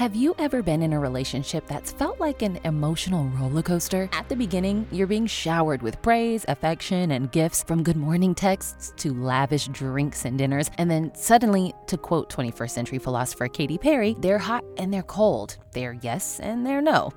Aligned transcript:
Have 0.00 0.16
you 0.16 0.34
ever 0.38 0.62
been 0.62 0.80
in 0.80 0.94
a 0.94 0.98
relationship 0.98 1.66
that's 1.66 1.92
felt 1.92 2.18
like 2.18 2.40
an 2.40 2.58
emotional 2.64 3.26
roller 3.38 3.60
coaster? 3.60 4.08
At 4.14 4.30
the 4.30 4.34
beginning, 4.34 4.86
you're 4.90 5.06
being 5.06 5.26
showered 5.26 5.82
with 5.82 6.00
praise, 6.00 6.46
affection, 6.48 7.10
and 7.10 7.30
gifts 7.30 7.62
from 7.62 7.82
good 7.82 7.98
morning 7.98 8.34
texts 8.34 8.94
to 8.96 9.12
lavish 9.12 9.66
drinks 9.66 10.24
and 10.24 10.38
dinners. 10.38 10.70
And 10.78 10.90
then 10.90 11.14
suddenly, 11.14 11.74
to 11.88 11.98
quote 11.98 12.32
21st 12.32 12.70
century 12.70 12.98
philosopher 12.98 13.46
Katy 13.46 13.76
Perry, 13.76 14.16
they're 14.20 14.38
hot 14.38 14.64
and 14.78 14.90
they're 14.90 15.02
cold. 15.02 15.58
They're 15.72 15.98
yes 16.00 16.40
and 16.40 16.64
they're 16.64 16.80
no. 16.80 17.12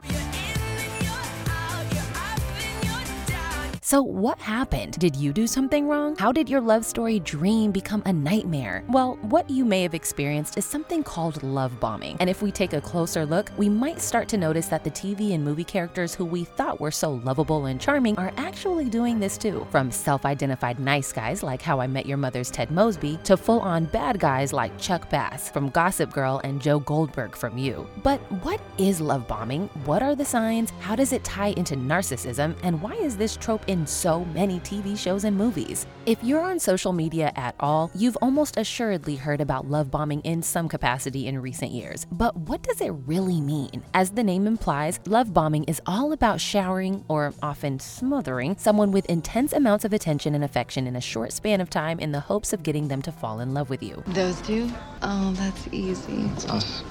So, 3.94 4.02
what 4.02 4.40
happened? 4.40 4.98
Did 4.98 5.16
you 5.16 5.32
do 5.32 5.46
something 5.46 5.88
wrong? 5.88 6.16
How 6.16 6.32
did 6.32 6.50
your 6.50 6.62
love 6.62 6.84
story 6.84 7.20
dream 7.20 7.72
become 7.72 8.02
a 8.08 8.12
nightmare? 8.12 8.84
Well, 8.90 9.20
what 9.22 9.48
you 9.48 9.66
may 9.66 9.84
have 9.84 9.94
experienced 9.94 10.58
is 10.58 10.66
something 10.66 11.04
called 11.04 11.44
love 11.44 11.80
bombing. 11.80 12.18
And 12.20 12.28
if 12.28 12.42
we 12.42 12.52
take 12.52 12.74
a 12.74 12.82
closer 12.82 13.24
look, 13.24 13.52
we 13.56 13.70
might 13.70 14.02
start 14.02 14.28
to 14.30 14.38
notice 14.38 14.66
that 14.70 14.84
the 14.84 14.90
TV 14.90 15.36
and 15.36 15.46
movie 15.46 15.64
characters 15.64 16.16
who 16.16 16.26
we 16.26 16.44
thought 16.44 16.82
were 16.82 16.90
so 16.90 17.22
lovable 17.24 17.68
and 17.68 17.80
charming 17.80 18.18
are 18.18 18.34
actually 18.36 18.90
doing 18.90 19.20
this 19.20 19.38
too. 19.38 19.68
From 19.70 19.92
self 19.92 20.26
identified 20.26 20.80
nice 20.80 21.14
guys 21.14 21.44
like 21.44 21.62
How 21.62 21.80
I 21.80 21.86
Met 21.86 22.08
Your 22.08 22.18
Mother's 22.18 22.50
Ted 22.50 22.72
Mosby 22.72 23.20
to 23.26 23.38
full 23.38 23.60
on 23.60 23.86
bad 23.86 24.20
guys 24.20 24.52
like 24.54 24.76
Chuck 24.80 25.08
Bass 25.12 25.52
from 25.52 25.70
Gossip 25.70 26.12
Girl 26.12 26.42
and 26.44 26.60
Joe 26.60 26.80
Goldberg 26.80 27.36
from 27.36 27.60
You. 27.60 27.88
But 28.02 28.20
what 28.42 28.60
is 28.80 29.00
love 29.00 29.28
bombing? 29.28 29.68
What 29.86 30.02
are 30.02 30.16
the 30.16 30.26
signs? 30.26 30.72
How 30.80 30.96
does 30.96 31.14
it 31.14 31.24
tie 31.24 31.54
into 31.58 31.76
narcissism? 31.76 32.56
And 32.64 32.82
why 32.82 32.94
is 32.94 33.16
this 33.16 33.38
trope 33.38 33.70
in 33.70 33.83
so 33.86 34.26
many 34.26 34.60
TV 34.60 34.98
shows 34.98 35.24
and 35.24 35.38
movies. 35.38 35.86
If 36.06 36.24
you're 36.24 36.42
on 36.42 36.60
social 36.60 36.94
media 36.94 37.32
at 37.36 37.56
all, 37.60 37.92
you've 37.96 38.18
almost 38.22 38.58
assuredly 38.58 39.16
heard 39.16 39.42
about 39.42 39.70
love 39.70 39.90
bombing 39.90 40.22
in 40.22 40.42
some 40.42 40.68
capacity 40.68 41.28
in 41.28 41.42
recent 41.42 41.72
years. 41.72 42.06
But 42.12 42.36
what 42.36 42.62
does 42.64 42.82
it 42.82 42.92
really 43.06 43.40
mean? 43.40 43.84
As 43.94 44.12
the 44.12 44.24
name 44.24 44.48
implies, 44.48 45.00
love 45.06 45.34
bombing 45.34 45.64
is 45.66 45.82
all 45.86 46.12
about 46.12 46.42
showering, 46.42 47.06
or 47.08 47.34
often 47.42 47.80
smothering, 47.80 48.58
someone 48.58 48.92
with 48.92 49.06
intense 49.06 49.54
amounts 49.54 49.86
of 49.86 49.94
attention 49.94 50.36
and 50.36 50.44
affection 50.44 50.88
in 50.88 50.96
a 50.96 51.02
short 51.02 51.32
span 51.32 51.62
of 51.62 51.70
time 51.70 52.00
in 52.00 52.12
the 52.12 52.20
hopes 52.20 52.54
of 52.54 52.64
getting 52.64 52.88
them 52.88 53.02
to 53.02 53.12
fall 53.12 53.40
in 53.40 53.54
love 53.54 53.70
with 53.70 53.82
you. 53.82 54.04
Those 54.08 54.42
two? 54.42 54.70
Oh, 55.02 55.34
that's 55.34 55.68
easy. 55.72 56.30
It's 56.34 56.46
us 56.50 56.84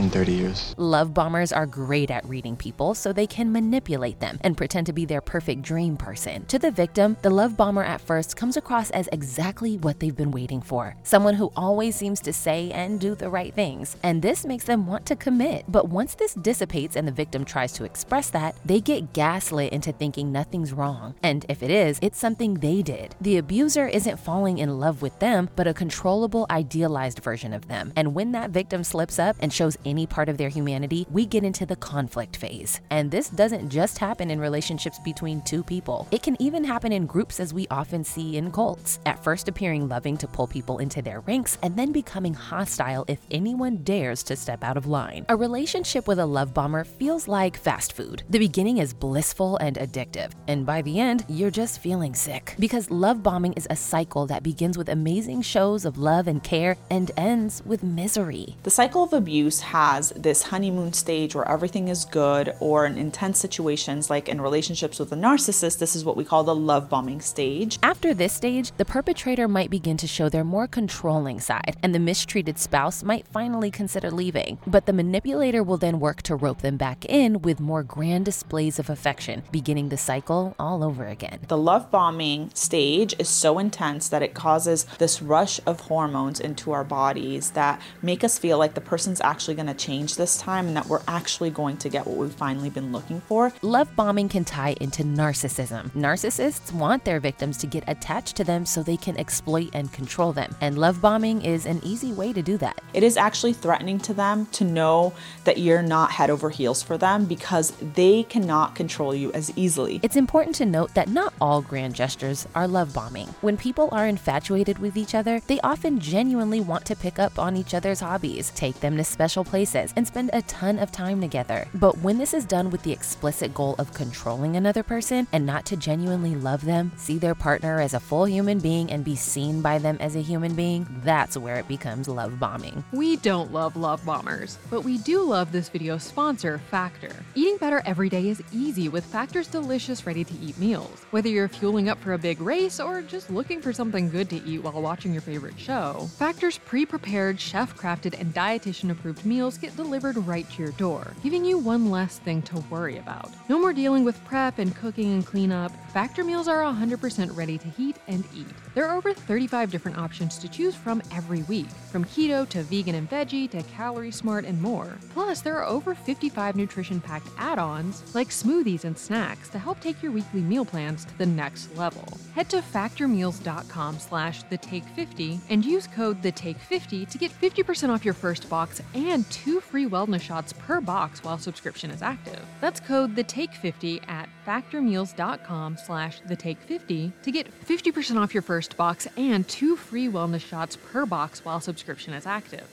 in 0.00 0.10
30 0.10 0.32
years. 0.32 0.74
Love 0.76 1.14
bombers 1.14 1.52
are 1.52 1.66
great 1.66 2.10
at 2.10 2.24
reading 2.26 2.56
people 2.56 2.94
so 2.94 3.12
they 3.12 3.26
can 3.26 3.52
manipulate 3.52 4.20
them 4.20 4.38
and 4.42 4.56
pretend 4.56 4.86
to 4.86 4.92
be 4.92 5.04
their 5.04 5.20
perfect 5.20 5.62
dream 5.62 5.96
person. 5.96 6.44
To 6.46 6.58
the 6.58 6.70
victim, 6.70 7.16
the 7.22 7.30
love 7.30 7.56
bomber 7.56 7.84
at 7.84 8.00
first 8.00 8.36
comes 8.36 8.56
across 8.56 8.90
as 8.90 9.08
exactly 9.12 9.76
what 9.76 10.00
they've 10.00 10.16
been 10.16 10.30
waiting 10.30 10.60
for 10.60 10.96
someone 11.02 11.34
who 11.34 11.52
always 11.56 11.96
seems 11.96 12.20
to 12.20 12.32
say 12.32 12.70
and 12.70 13.00
do 13.00 13.14
the 13.14 13.28
right 13.28 13.52
things. 13.54 13.96
And 14.02 14.22
this 14.22 14.44
makes 14.44 14.64
them 14.64 14.86
want 14.86 15.06
to 15.06 15.16
commit. 15.16 15.64
But 15.68 15.88
once 15.88 16.14
this 16.14 16.34
dissipates 16.34 16.96
and 16.96 17.06
the 17.06 17.12
victim 17.12 17.44
tries 17.44 17.72
to 17.74 17.84
express 17.84 18.30
that, 18.30 18.56
they 18.64 18.80
get 18.80 19.12
gaslit 19.12 19.72
into 19.72 19.92
thinking 19.92 20.32
nothing's 20.32 20.72
wrong. 20.72 21.14
And 21.22 21.44
if 21.48 21.62
it 21.62 21.70
is, 21.70 21.98
it's 22.00 22.18
something 22.18 22.54
they 22.54 22.82
did. 22.82 23.14
The 23.20 23.38
abuser 23.38 23.86
isn't 23.86 24.18
falling 24.18 24.58
in 24.58 24.78
love 24.78 25.02
with 25.02 25.18
them, 25.18 25.50
but 25.56 25.66
a 25.66 25.74
controllable, 25.74 26.46
idealized 26.50 27.20
version 27.20 27.52
of 27.52 27.68
them. 27.68 27.92
And 27.96 28.14
when 28.14 28.32
that 28.32 28.50
victim 28.50 28.84
slips 28.84 29.18
up 29.18 29.36
and 29.40 29.52
shows 29.52 29.76
any 29.90 30.06
part 30.06 30.28
of 30.28 30.38
their 30.38 30.48
humanity, 30.48 31.06
we 31.10 31.26
get 31.26 31.44
into 31.44 31.66
the 31.66 31.76
conflict 31.76 32.36
phase. 32.36 32.80
And 32.90 33.10
this 33.10 33.28
doesn't 33.28 33.68
just 33.68 33.98
happen 33.98 34.30
in 34.30 34.40
relationships 34.40 34.98
between 35.00 35.42
two 35.42 35.62
people, 35.62 36.06
it 36.10 36.22
can 36.22 36.40
even 36.40 36.64
happen 36.64 36.92
in 36.92 37.06
groups 37.06 37.40
as 37.40 37.52
we 37.52 37.66
often 37.68 38.04
see 38.04 38.36
in 38.36 38.52
cults, 38.52 39.00
at 39.04 39.22
first 39.22 39.48
appearing 39.48 39.88
loving 39.88 40.16
to 40.18 40.28
pull 40.28 40.46
people 40.46 40.78
into 40.78 41.02
their 41.02 41.20
ranks 41.20 41.58
and 41.62 41.76
then 41.76 41.90
becoming 41.90 42.32
hostile 42.32 43.04
if 43.08 43.18
anyone 43.30 43.78
dares 43.82 44.22
to 44.22 44.36
step 44.36 44.62
out 44.62 44.76
of 44.76 44.86
line. 44.86 45.26
A 45.28 45.36
relationship 45.36 46.06
with 46.06 46.20
a 46.20 46.26
love 46.26 46.54
bomber 46.54 46.84
feels 46.84 47.26
like 47.26 47.56
fast 47.56 47.92
food. 47.92 48.22
The 48.30 48.38
beginning 48.38 48.78
is 48.78 48.94
blissful 48.94 49.56
and 49.56 49.76
addictive, 49.76 50.30
and 50.46 50.64
by 50.64 50.82
the 50.82 51.00
end, 51.00 51.24
you're 51.28 51.50
just 51.50 51.80
feeling 51.80 52.14
sick. 52.14 52.54
Because 52.58 52.90
love 52.90 53.22
bombing 53.22 53.54
is 53.54 53.66
a 53.68 53.76
cycle 53.76 54.26
that 54.26 54.44
begins 54.44 54.78
with 54.78 54.88
amazing 54.88 55.42
shows 55.42 55.84
of 55.84 55.98
love 55.98 56.28
and 56.28 56.42
care 56.44 56.76
and 56.90 57.10
ends 57.16 57.62
with 57.66 57.82
misery. 57.82 58.56
The 58.62 58.70
cycle 58.70 59.02
of 59.02 59.12
abuse 59.12 59.60
has 59.60 59.79
this 60.14 60.42
honeymoon 60.42 60.92
stage 60.92 61.34
where 61.34 61.48
everything 61.48 61.88
is 61.88 62.04
good, 62.04 62.54
or 62.60 62.84
in 62.84 62.98
intense 62.98 63.38
situations 63.38 64.10
like 64.10 64.28
in 64.28 64.40
relationships 64.40 64.98
with 64.98 65.10
a 65.12 65.16
narcissist, 65.16 65.78
this 65.78 65.96
is 65.96 66.04
what 66.04 66.16
we 66.16 66.24
call 66.24 66.44
the 66.44 66.54
love 66.54 66.90
bombing 66.90 67.20
stage. 67.20 67.78
After 67.82 68.12
this 68.12 68.34
stage, 68.34 68.72
the 68.76 68.84
perpetrator 68.84 69.48
might 69.48 69.70
begin 69.70 69.96
to 69.96 70.06
show 70.06 70.28
their 70.28 70.44
more 70.44 70.66
controlling 70.66 71.40
side, 71.40 71.78
and 71.82 71.94
the 71.94 71.98
mistreated 71.98 72.58
spouse 72.58 73.02
might 73.02 73.26
finally 73.28 73.70
consider 73.70 74.10
leaving. 74.10 74.58
But 74.66 74.84
the 74.84 74.92
manipulator 74.92 75.62
will 75.62 75.78
then 75.78 75.98
work 75.98 76.20
to 76.22 76.36
rope 76.36 76.60
them 76.60 76.76
back 76.76 77.06
in 77.06 77.40
with 77.40 77.58
more 77.58 77.82
grand 77.82 78.26
displays 78.26 78.78
of 78.78 78.90
affection, 78.90 79.44
beginning 79.50 79.88
the 79.88 79.96
cycle 79.96 80.54
all 80.58 80.84
over 80.84 81.06
again. 81.06 81.40
The 81.48 81.56
love 81.56 81.90
bombing 81.90 82.50
stage 82.52 83.14
is 83.18 83.28
so 83.30 83.58
intense 83.58 84.08
that 84.10 84.22
it 84.22 84.34
causes 84.34 84.84
this 84.98 85.22
rush 85.22 85.58
of 85.64 85.80
hormones 85.80 86.38
into 86.38 86.72
our 86.72 86.84
bodies 86.84 87.52
that 87.52 87.80
make 88.02 88.22
us 88.22 88.38
feel 88.38 88.58
like 88.58 88.74
the 88.74 88.80
person's 88.80 89.20
actually 89.22 89.54
going 89.60 89.76
to 89.76 89.84
change 89.84 90.16
this 90.16 90.38
time 90.38 90.68
and 90.68 90.76
that 90.76 90.86
we're 90.86 91.02
actually 91.06 91.50
going 91.50 91.76
to 91.76 91.88
get 91.90 92.06
what 92.06 92.16
we've 92.16 92.32
finally 92.32 92.70
been 92.70 92.92
looking 92.92 93.20
for. 93.22 93.52
Love 93.60 93.94
bombing 93.94 94.28
can 94.28 94.44
tie 94.44 94.74
into 94.80 95.02
narcissism. 95.02 95.90
Narcissists 95.90 96.72
want 96.72 97.04
their 97.04 97.20
victims 97.20 97.58
to 97.58 97.66
get 97.66 97.84
attached 97.86 98.36
to 98.36 98.44
them 98.44 98.64
so 98.64 98.82
they 98.82 98.96
can 98.96 99.18
exploit 99.18 99.68
and 99.74 99.92
control 99.92 100.32
them. 100.32 100.54
And 100.62 100.78
love 100.78 101.02
bombing 101.02 101.42
is 101.42 101.66
an 101.66 101.80
easy 101.84 102.12
way 102.12 102.32
to 102.32 102.40
do 102.40 102.56
that. 102.56 102.80
It 102.94 103.02
is 103.02 103.18
actually 103.18 103.52
threatening 103.52 103.98
to 104.00 104.14
them 104.14 104.46
to 104.52 104.64
know 104.64 105.12
that 105.44 105.58
you're 105.58 105.82
not 105.82 106.10
head 106.10 106.30
over 106.30 106.48
heels 106.48 106.82
for 106.82 106.96
them 106.96 107.26
because 107.26 107.72
they 107.94 108.22
cannot 108.22 108.74
control 108.74 109.14
you 109.14 109.30
as 109.32 109.52
easily. 109.56 110.00
It's 110.02 110.16
important 110.16 110.56
to 110.56 110.64
note 110.64 110.94
that 110.94 111.08
not 111.08 111.34
all 111.38 111.60
grand 111.60 111.94
gestures 111.94 112.48
are 112.54 112.66
love 112.66 112.94
bombing. 112.94 113.26
When 113.42 113.58
people 113.58 113.90
are 113.92 114.06
infatuated 114.06 114.78
with 114.78 114.96
each 114.96 115.14
other, 115.14 115.40
they 115.48 115.60
often 115.60 116.00
genuinely 116.00 116.60
want 116.60 116.86
to 116.86 116.96
pick 116.96 117.18
up 117.18 117.38
on 117.38 117.56
each 117.56 117.74
other's 117.74 118.00
hobbies, 118.00 118.50
take 118.54 118.80
them 118.80 118.96
to 118.96 119.04
special 119.04 119.44
places, 119.50 119.92
and 119.96 120.06
spend 120.06 120.30
a 120.32 120.42
ton 120.42 120.78
of 120.78 120.92
time 120.92 121.20
together. 121.20 121.66
But 121.74 121.98
when 121.98 122.18
this 122.18 122.32
is 122.32 122.44
done 122.44 122.70
with 122.70 122.82
the 122.84 122.92
explicit 122.92 123.52
goal 123.52 123.74
of 123.78 123.92
controlling 123.92 124.56
another 124.56 124.84
person 124.84 125.26
and 125.32 125.44
not 125.44 125.66
to 125.66 125.76
genuinely 125.76 126.36
love 126.36 126.64
them, 126.64 126.92
see 126.96 127.18
their 127.18 127.34
partner 127.34 127.80
as 127.80 127.92
a 127.92 128.00
full 128.00 128.26
human 128.28 128.60
being, 128.60 128.90
and 128.92 129.04
be 129.04 129.16
seen 129.16 129.60
by 129.60 129.78
them 129.78 129.96
as 130.00 130.14
a 130.14 130.22
human 130.22 130.54
being, 130.54 130.86
that's 131.04 131.36
where 131.36 131.56
it 131.56 131.66
becomes 131.66 132.08
love 132.08 132.38
bombing. 132.38 132.84
We 132.92 133.16
don't 133.16 133.52
love 133.52 133.76
love 133.76 134.04
bombers, 134.06 134.56
but 134.70 134.82
we 134.82 134.98
do 134.98 135.22
love 135.22 135.50
this 135.50 135.68
video's 135.68 136.04
sponsor, 136.04 136.58
Factor. 136.70 137.12
Eating 137.34 137.56
better 137.56 137.82
every 137.84 138.08
day 138.08 138.28
is 138.28 138.42
easy 138.52 138.88
with 138.88 139.04
Factor's 139.04 139.48
delicious 139.48 140.06
ready 140.06 140.22
to 140.22 140.34
eat 140.34 140.56
meals. 140.58 141.04
Whether 141.10 141.28
you're 141.28 141.48
fueling 141.48 141.88
up 141.88 141.98
for 141.98 142.12
a 142.12 142.18
big 142.18 142.40
race 142.40 142.78
or 142.78 143.02
just 143.02 143.30
looking 143.30 143.60
for 143.60 143.72
something 143.72 144.08
good 144.08 144.30
to 144.30 144.42
eat 144.44 144.62
while 144.62 144.80
watching 144.80 145.12
your 145.12 145.22
favorite 145.22 145.58
show, 145.58 146.08
Factor's 146.16 146.58
pre 146.58 146.86
prepared, 146.86 147.40
chef 147.40 147.76
crafted, 147.76 148.18
and 148.20 148.32
dietitian 148.32 148.92
approved 148.92 149.26
meals 149.26 149.39
get 149.48 149.74
delivered 149.76 150.16
right 150.18 150.48
to 150.50 150.62
your 150.62 150.72
door, 150.72 151.14
giving 151.22 151.44
you 151.44 151.56
one 151.56 151.90
less 151.90 152.18
thing 152.18 152.42
to 152.42 152.62
worry 152.68 152.98
about. 152.98 153.30
No 153.48 153.58
more 153.58 153.72
dealing 153.72 154.04
with 154.04 154.22
prep 154.24 154.58
and 154.58 154.76
cooking 154.76 155.12
and 155.12 155.24
cleanup. 155.24 155.72
Factor 155.92 156.24
meals 156.24 156.46
are 156.46 156.62
100% 156.62 157.34
ready 157.36 157.56
to 157.56 157.68
heat 157.68 157.96
and 158.06 158.24
eat. 158.34 158.46
There 158.74 158.86
are 158.86 158.96
over 158.96 159.14
35 159.14 159.70
different 159.70 159.98
options 159.98 160.38
to 160.38 160.48
choose 160.48 160.74
from 160.74 161.02
every 161.12 161.42
week, 161.44 161.70
from 161.90 162.04
keto 162.04 162.48
to 162.50 162.62
vegan 162.64 162.94
and 162.94 163.08
veggie 163.08 163.50
to 163.50 163.62
calorie 163.62 164.10
smart 164.10 164.44
and 164.44 164.60
more. 164.60 164.98
Plus, 165.14 165.40
there 165.40 165.56
are 165.56 165.66
over 165.66 165.94
55 165.94 166.54
nutrition 166.56 167.00
packed 167.00 167.28
add 167.38 167.58
ons 167.58 168.14
like 168.14 168.28
smoothies 168.28 168.84
and 168.84 168.96
snacks 168.96 169.48
to 169.48 169.58
help 169.58 169.80
take 169.80 170.02
your 170.02 170.12
weekly 170.12 170.42
meal 170.42 170.64
plans 170.64 171.04
to 171.04 171.16
the 171.18 171.26
next 171.26 171.74
level. 171.76 172.06
Head 172.34 172.48
to 172.50 172.58
factormeals.com 172.58 173.98
slash 173.98 174.42
the 174.44 174.58
take 174.58 174.84
50 174.84 175.40
and 175.48 175.64
use 175.64 175.86
code 175.86 176.22
the 176.22 176.32
take 176.32 176.58
50 176.58 177.06
to 177.06 177.18
get 177.18 177.30
50% 177.30 177.88
off 177.88 178.04
your 178.04 178.14
first 178.14 178.48
box 178.48 178.80
and 178.94 179.29
two 179.30 179.60
free 179.60 179.86
wellness 179.86 180.20
shots 180.20 180.52
per 180.52 180.80
box 180.80 181.22
while 181.22 181.38
subscription 181.38 181.90
is 181.90 182.02
active. 182.02 182.40
That's 182.60 182.80
code 182.80 183.16
the 183.16 183.24
take 183.24 183.54
50 183.54 184.00
at 184.08 184.28
factormeals.com 184.46 185.76
slash 185.76 186.20
the 186.26 186.36
take 186.36 186.58
50 186.58 187.12
to 187.22 187.30
get 187.30 187.48
50% 187.66 188.16
off 188.16 188.34
your 188.34 188.42
first 188.42 188.76
box 188.76 189.06
and 189.16 189.46
two 189.48 189.76
free 189.76 190.08
wellness 190.08 190.40
shots 190.40 190.76
per 190.76 191.06
box 191.06 191.44
while 191.44 191.60
subscription 191.60 192.12
is 192.12 192.26
active. 192.26 192.66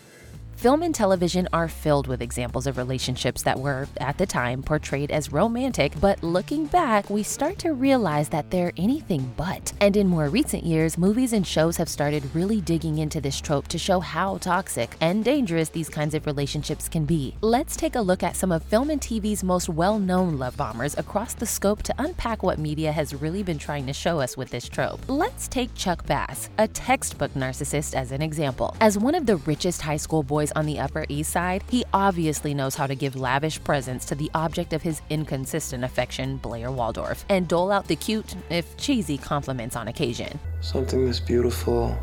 Film 0.58 0.82
and 0.82 0.96
television 0.96 1.48
are 1.54 1.68
filled 1.68 2.08
with 2.08 2.20
examples 2.20 2.66
of 2.66 2.80
relationships 2.80 3.44
that 3.44 3.60
were, 3.60 3.88
at 3.98 4.18
the 4.18 4.26
time, 4.26 4.64
portrayed 4.64 5.12
as 5.12 5.32
romantic, 5.32 5.94
but 6.02 6.24
looking 6.24 6.66
back, 6.66 7.12
we 7.12 7.22
start 7.22 7.60
to 7.60 7.74
realize 7.74 8.28
that 8.30 8.50
they're 8.50 8.74
anything 8.76 9.32
but. 9.38 9.72
And 9.82 9.96
in 9.96 10.08
more 10.08 10.30
recent 10.30 10.64
years, 10.64 10.98
movies 10.98 11.34
and 11.34 11.46
shows 11.46 11.78
have 11.78 11.88
started 11.88 12.24
really 12.34 12.60
digging 12.60 12.98
into 12.98 13.22
this 13.22 13.40
trope 13.40 13.68
to 13.68 13.78
show 13.78 14.00
how 14.00 14.40
toxic 14.40 14.96
and 15.00 15.24
dangerous 15.24 15.70
these 15.70 15.90
kinds 15.90 16.16
of 16.16 16.26
relationships 16.26 16.90
can 16.90 17.06
be. 17.06 17.36
Let's 17.42 17.76
take 17.76 17.94
a 17.94 18.02
look 18.02 18.24
at 18.24 18.36
some 18.36 18.52
of 18.52 18.64
film 18.64 18.90
and 18.90 19.00
TV's 19.00 19.44
most 19.44 19.70
well 19.70 20.00
known 20.00 20.40
love 20.40 20.58
bombers 20.58 20.98
across 20.98 21.36
the 21.36 21.46
scope 21.46 21.84
to 21.84 21.94
unpack 22.00 22.42
what 22.42 22.58
media 22.58 22.92
has 22.92 23.14
really 23.14 23.44
been 23.44 23.60
trying 23.60 23.86
to 23.86 23.94
show 23.94 24.20
us 24.20 24.36
with 24.36 24.50
this 24.50 24.68
trope. 24.68 25.02
Let's 25.08 25.48
take 25.48 25.76
Chuck 25.76 26.08
Bass, 26.08 26.50
a 26.58 26.68
textbook 26.68 27.32
narcissist, 27.36 27.94
as 27.94 28.12
an 28.12 28.24
example. 28.24 28.76
As 28.82 28.98
one 28.98 29.14
of 29.14 29.28
the 29.28 29.38
richest 29.38 29.84
high 29.84 29.98
school 29.98 30.24
boys 30.24 30.47
boys 30.48 30.60
on 30.60 30.66
the 30.66 30.80
Upper 30.80 31.06
East 31.10 31.32
Side, 31.32 31.64
he 31.70 31.84
obviously 31.94 32.54
knows 32.54 32.76
how 32.76 32.88
to 32.88 32.96
give 32.96 33.16
lavish 33.16 33.64
presents 33.64 34.06
to 34.06 34.16
the 34.16 34.30
object 34.34 34.74
of 34.74 34.82
his 34.82 35.02
inconsistent 35.10 35.84
affection, 35.84 36.38
Blair 36.38 36.72
Waldorf, 36.72 37.26
and 37.30 37.48
dole 37.48 37.72
out 37.72 37.88
the 37.88 37.96
cute, 37.96 38.36
if 38.50 38.78
cheesy, 38.78 39.18
compliments 39.18 39.76
on 39.76 39.88
occasion. 39.88 40.40
Something 40.62 41.06
this 41.06 41.20
beautiful 41.20 41.98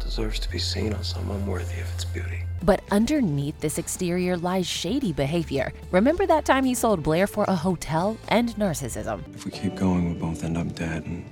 deserves 0.00 0.38
to 0.40 0.50
be 0.50 0.58
seen 0.58 0.92
on 0.92 1.02
someone 1.02 1.46
worthy 1.46 1.80
of 1.80 1.94
its 1.94 2.04
beauty. 2.04 2.44
But 2.62 2.80
underneath 2.90 3.58
this 3.60 3.78
exterior 3.78 4.36
lies 4.36 4.66
shady 4.66 5.12
behavior. 5.12 5.72
Remember 5.90 6.26
that 6.26 6.44
time 6.44 6.64
he 6.64 6.74
sold 6.74 7.02
Blair 7.02 7.26
for 7.26 7.44
a 7.48 7.54
hotel 7.54 8.16
and 8.28 8.50
narcissism? 8.56 9.22
If 9.34 9.44
we 9.44 9.50
keep 9.50 9.74
going, 9.74 10.04
we'll 10.04 10.30
both 10.30 10.44
end 10.44 10.56
up 10.56 10.74
dead, 10.74 11.04
and 11.04 11.24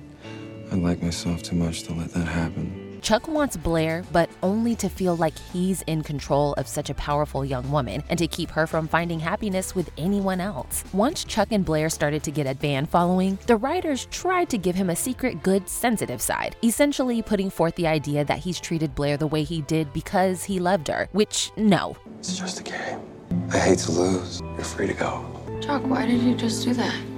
I 0.71 0.75
like 0.75 1.01
myself 1.01 1.43
too 1.43 1.55
much 1.55 1.83
to 1.83 1.93
let 1.93 2.11
that 2.13 2.27
happen. 2.27 2.84
Chuck 3.05 3.27
wants 3.27 3.55
Blair, 3.55 4.03
but 4.11 4.31
only 4.41 4.73
to 4.77 4.89
feel 4.89 5.15
like 5.15 5.37
he's 5.37 5.83
in 5.83 6.01
control 6.01 6.53
of 6.53 6.67
such 6.67 6.89
a 6.89 6.95
powerful 6.95 7.45
young 7.45 7.69
woman 7.69 8.01
and 8.09 8.17
to 8.17 8.25
keep 8.25 8.49
her 8.49 8.65
from 8.65 8.87
finding 8.87 9.19
happiness 9.19 9.75
with 9.75 9.91
anyone 9.95 10.41
else. 10.41 10.83
Once 10.91 11.23
Chuck 11.23 11.49
and 11.51 11.63
Blair 11.63 11.87
started 11.91 12.23
to 12.23 12.31
get 12.31 12.47
a 12.47 12.55
fan 12.55 12.87
following, 12.87 13.37
the 13.45 13.57
writers 13.57 14.07
tried 14.07 14.49
to 14.49 14.57
give 14.57 14.73
him 14.73 14.89
a 14.89 14.95
secret 14.95 15.43
good, 15.43 15.69
sensitive 15.69 16.19
side, 16.19 16.55
essentially 16.63 17.21
putting 17.21 17.51
forth 17.51 17.75
the 17.75 17.85
idea 17.85 18.25
that 18.25 18.39
he's 18.39 18.59
treated 18.59 18.95
Blair 18.95 19.17
the 19.17 19.27
way 19.27 19.43
he 19.43 19.61
did 19.61 19.93
because 19.93 20.43
he 20.43 20.57
loved 20.57 20.87
her, 20.87 21.07
which, 21.11 21.51
no. 21.57 21.95
It's 22.17 22.35
just 22.35 22.61
a 22.61 22.63
game. 22.63 23.01
I 23.53 23.59
hate 23.59 23.77
to 23.85 23.91
lose. 23.91 24.41
You're 24.41 24.63
free 24.63 24.87
to 24.87 24.95
go. 24.95 25.23
Chuck, 25.61 25.83
why 25.85 26.07
did 26.07 26.23
you 26.23 26.33
just 26.33 26.63
do 26.63 26.73
that? 26.73 27.14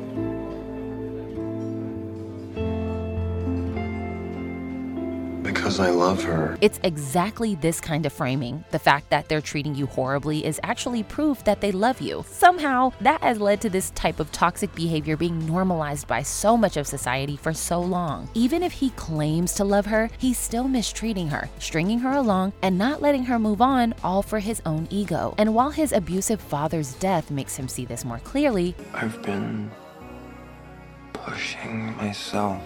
Because 5.77 5.93
I 5.93 5.95
love 5.95 6.23
her. 6.23 6.57
It's 6.59 6.79
exactly 6.81 7.53
this 7.53 7.79
kind 7.79 8.07
of 8.07 8.13
framing. 8.13 8.63
The 8.71 8.79
fact 8.79 9.11
that 9.11 9.29
they're 9.29 9.41
treating 9.41 9.75
you 9.75 9.85
horribly 9.85 10.43
is 10.43 10.59
actually 10.63 11.03
proof 11.03 11.43
that 11.43 11.61
they 11.61 11.71
love 11.71 12.01
you. 12.01 12.25
Somehow, 12.27 12.93
that 13.01 13.21
has 13.21 13.39
led 13.39 13.61
to 13.61 13.69
this 13.69 13.91
type 13.91 14.19
of 14.19 14.31
toxic 14.31 14.73
behavior 14.73 15.15
being 15.15 15.45
normalized 15.45 16.07
by 16.07 16.23
so 16.23 16.57
much 16.57 16.77
of 16.77 16.87
society 16.87 17.37
for 17.37 17.53
so 17.53 17.79
long. 17.79 18.27
Even 18.33 18.63
if 18.63 18.71
he 18.71 18.89
claims 18.91 19.53
to 19.53 19.63
love 19.63 19.85
her, 19.85 20.09
he's 20.17 20.39
still 20.39 20.67
mistreating 20.67 21.27
her, 21.27 21.47
stringing 21.59 21.99
her 21.99 22.13
along, 22.13 22.53
and 22.63 22.75
not 22.75 23.03
letting 23.03 23.25
her 23.25 23.37
move 23.37 23.61
on, 23.61 23.93
all 24.03 24.23
for 24.23 24.39
his 24.39 24.63
own 24.65 24.87
ego. 24.89 25.35
And 25.37 25.53
while 25.53 25.69
his 25.69 25.91
abusive 25.91 26.41
father's 26.41 26.95
death 26.95 27.29
makes 27.29 27.55
him 27.55 27.67
see 27.67 27.85
this 27.85 28.03
more 28.03 28.19
clearly, 28.19 28.73
I've 28.95 29.21
been 29.21 29.69
pushing 31.13 31.95
myself 31.97 32.63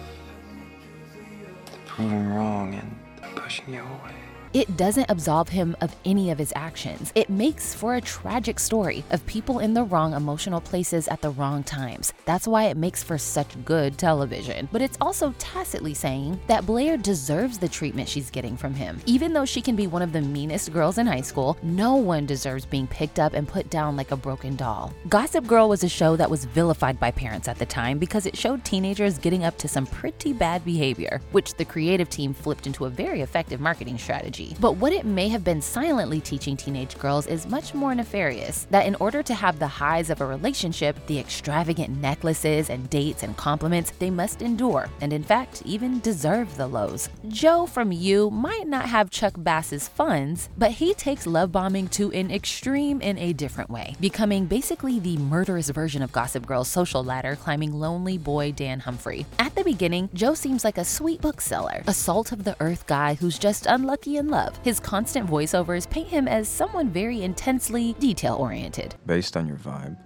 to 1.66 1.72
prove 1.84 2.10
him 2.10 2.32
wrong 2.32 2.72
and 2.72 2.96
pushing 3.34 3.74
you 3.74 3.80
away. 3.80 4.21
It 4.54 4.76
doesn't 4.76 5.08
absolve 5.08 5.48
him 5.48 5.74
of 5.80 5.96
any 6.04 6.30
of 6.30 6.36
his 6.38 6.52
actions. 6.54 7.10
It 7.14 7.30
makes 7.30 7.74
for 7.74 7.94
a 7.94 8.02
tragic 8.02 8.60
story 8.60 9.02
of 9.10 9.24
people 9.24 9.60
in 9.60 9.72
the 9.72 9.84
wrong 9.84 10.12
emotional 10.12 10.60
places 10.60 11.08
at 11.08 11.22
the 11.22 11.30
wrong 11.30 11.62
times. 11.62 12.12
That's 12.26 12.46
why 12.46 12.64
it 12.64 12.76
makes 12.76 13.02
for 13.02 13.16
such 13.16 13.64
good 13.64 13.96
television. 13.96 14.68
But 14.70 14.82
it's 14.82 14.98
also 15.00 15.34
tacitly 15.38 15.94
saying 15.94 16.38
that 16.48 16.66
Blair 16.66 16.98
deserves 16.98 17.56
the 17.56 17.68
treatment 17.68 18.10
she's 18.10 18.28
getting 18.28 18.58
from 18.58 18.74
him. 18.74 19.00
Even 19.06 19.32
though 19.32 19.46
she 19.46 19.62
can 19.62 19.74
be 19.74 19.86
one 19.86 20.02
of 20.02 20.12
the 20.12 20.20
meanest 20.20 20.70
girls 20.70 20.98
in 20.98 21.06
high 21.06 21.22
school, 21.22 21.56
no 21.62 21.94
one 21.94 22.26
deserves 22.26 22.66
being 22.66 22.86
picked 22.86 23.18
up 23.18 23.32
and 23.32 23.48
put 23.48 23.70
down 23.70 23.96
like 23.96 24.10
a 24.10 24.16
broken 24.18 24.54
doll. 24.54 24.92
Gossip 25.08 25.46
Girl 25.46 25.70
was 25.70 25.82
a 25.82 25.88
show 25.88 26.14
that 26.16 26.30
was 26.30 26.44
vilified 26.44 27.00
by 27.00 27.10
parents 27.10 27.48
at 27.48 27.58
the 27.58 27.64
time 27.64 27.98
because 27.98 28.26
it 28.26 28.36
showed 28.36 28.66
teenagers 28.66 29.16
getting 29.16 29.44
up 29.44 29.56
to 29.56 29.66
some 29.66 29.86
pretty 29.86 30.34
bad 30.34 30.62
behavior, 30.62 31.22
which 31.30 31.54
the 31.54 31.64
creative 31.64 32.10
team 32.10 32.34
flipped 32.34 32.66
into 32.66 32.84
a 32.84 32.90
very 32.90 33.22
effective 33.22 33.58
marketing 33.58 33.96
strategy. 33.96 34.41
But 34.60 34.76
what 34.76 34.92
it 34.92 35.04
may 35.04 35.28
have 35.28 35.44
been 35.44 35.62
silently 35.62 36.20
teaching 36.20 36.56
teenage 36.56 36.98
girls 36.98 37.26
is 37.26 37.46
much 37.46 37.74
more 37.74 37.94
nefarious 37.94 38.66
that 38.70 38.86
in 38.86 38.94
order 38.96 39.22
to 39.22 39.34
have 39.34 39.58
the 39.58 39.66
highs 39.66 40.10
of 40.10 40.20
a 40.20 40.26
relationship, 40.26 40.96
the 41.06 41.18
extravagant 41.18 42.00
necklaces 42.00 42.70
and 42.70 42.88
dates 42.90 43.22
and 43.22 43.36
compliments, 43.36 43.92
they 43.98 44.10
must 44.10 44.42
endure, 44.42 44.88
and 45.00 45.12
in 45.12 45.22
fact, 45.22 45.62
even 45.64 46.00
deserve 46.00 46.56
the 46.56 46.66
lows. 46.66 47.08
Joe 47.28 47.66
from 47.66 47.92
You 47.92 48.30
might 48.30 48.66
not 48.66 48.86
have 48.86 49.10
Chuck 49.10 49.34
Bass's 49.36 49.88
funds, 49.88 50.48
but 50.56 50.72
he 50.72 50.94
takes 50.94 51.26
love 51.26 51.52
bombing 51.52 51.88
to 51.88 52.10
an 52.12 52.30
extreme 52.30 53.00
in 53.00 53.18
a 53.18 53.32
different 53.32 53.70
way, 53.70 53.94
becoming 54.00 54.46
basically 54.46 54.98
the 54.98 55.16
murderous 55.18 55.70
version 55.70 56.02
of 56.02 56.12
Gossip 56.12 56.46
Girl's 56.46 56.68
social 56.68 57.04
ladder 57.04 57.36
climbing 57.36 57.72
lonely 57.72 58.18
boy 58.18 58.52
Dan 58.52 58.80
Humphrey. 58.80 59.26
At 59.38 59.54
the 59.54 59.64
beginning, 59.64 60.10
Joe 60.14 60.34
seems 60.34 60.64
like 60.64 60.78
a 60.78 60.84
sweet 60.84 61.20
bookseller, 61.20 61.82
a 61.86 61.94
salt 61.94 62.32
of 62.32 62.44
the 62.44 62.56
earth 62.60 62.86
guy 62.86 63.14
who's 63.14 63.38
just 63.38 63.66
unlucky 63.66 64.16
in 64.16 64.28
love. 64.32 64.58
His 64.64 64.80
constant 64.80 65.28
voiceovers 65.28 65.88
paint 65.88 66.08
him 66.08 66.26
as 66.26 66.48
someone 66.48 66.88
very 66.88 67.22
intensely 67.22 67.92
detail 68.00 68.34
oriented. 68.34 68.96
Based 69.06 69.36
on 69.36 69.46
your 69.46 69.58
vibe, 69.58 69.96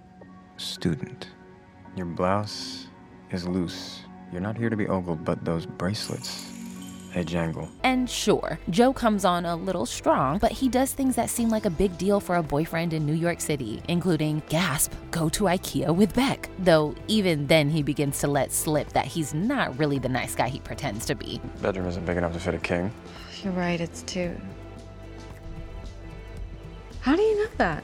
student. 0.57 1.29
Your 1.95 2.05
blouse 2.05 2.87
is 3.31 3.47
loose. 3.47 4.01
You're 4.31 4.41
not 4.41 4.57
here 4.57 4.69
to 4.69 4.75
be 4.75 4.87
ogled, 4.87 5.23
but 5.23 5.43
those 5.45 5.65
bracelets, 5.65 6.51
they 7.13 7.23
jangle. 7.23 7.69
And 7.83 8.09
sure, 8.09 8.59
Joe 8.69 8.91
comes 8.91 9.23
on 9.23 9.45
a 9.45 9.55
little 9.55 9.85
strong, 9.85 10.37
but 10.39 10.51
he 10.51 10.67
does 10.67 10.93
things 10.93 11.15
that 11.15 11.29
seem 11.29 11.49
like 11.49 11.65
a 11.65 11.69
big 11.69 11.97
deal 11.97 12.19
for 12.19 12.35
a 12.35 12.43
boyfriend 12.43 12.93
in 12.93 13.05
New 13.05 13.13
York 13.13 13.39
City, 13.39 13.81
including 13.87 14.43
gasp, 14.49 14.91
go 15.11 15.29
to 15.29 15.45
IKEA 15.45 15.95
with 15.95 16.13
Beck. 16.13 16.49
Though 16.59 16.93
even 17.07 17.47
then 17.47 17.69
he 17.69 17.81
begins 17.81 18.19
to 18.19 18.27
let 18.27 18.51
slip 18.51 18.89
that 18.89 19.05
he's 19.05 19.33
not 19.33 19.79
really 19.79 19.97
the 19.97 20.09
nice 20.09 20.35
guy 20.35 20.49
he 20.49 20.59
pretends 20.59 21.05
to 21.05 21.15
be. 21.15 21.39
Bedroom 21.61 21.87
isn't 21.87 22.05
big 22.05 22.17
enough 22.17 22.33
to 22.33 22.39
fit 22.39 22.53
a 22.53 22.59
king. 22.59 22.91
You're 23.43 23.53
right, 23.53 23.79
it's 23.79 24.01
two. 24.03 24.35
How 27.01 27.15
do 27.15 27.21
you 27.21 27.43
know 27.43 27.49
that? 27.57 27.83